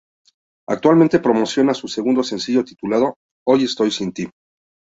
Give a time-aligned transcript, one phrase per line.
[0.67, 4.27] Actualmente promociona su segundo sencillo titulado "Hoy estoy sin ti".